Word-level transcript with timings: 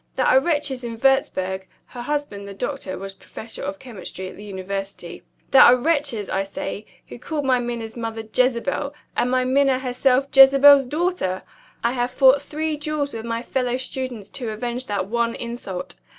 There 0.15 0.25
are 0.25 0.39
wretches 0.39 0.83
in 0.83 0.97
Wurzburg 0.99 1.67
(her 1.85 2.01
husband 2.01 2.47
the 2.47 2.55
doctor 2.55 2.97
was 2.97 3.13
professor 3.13 3.61
of 3.61 3.77
chemistry 3.77 4.27
at 4.27 4.35
the 4.35 4.43
University) 4.43 5.21
there 5.51 5.61
are 5.61 5.75
wretches, 5.77 6.27
I 6.27 6.43
say, 6.43 6.87
who 7.09 7.19
call 7.19 7.43
my 7.43 7.59
Minna's 7.59 7.95
mother 7.95 8.23
'Jezebel,' 8.23 8.95
and 9.15 9.29
my 9.29 9.45
Minna 9.45 9.77
herself 9.77 10.27
'Jezebel's 10.35 10.85
Daughter!' 10.85 11.43
I 11.83 11.91
have 11.91 12.09
fought 12.09 12.41
three 12.41 12.77
duels 12.77 13.13
with 13.13 13.25
my 13.27 13.43
fellow 13.43 13.77
students 13.77 14.31
to 14.31 14.49
avenge 14.49 14.87
that 14.87 15.05
one 15.05 15.35
insult. 15.35 15.97